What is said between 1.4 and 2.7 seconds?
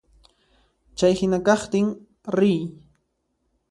kaqtin riy.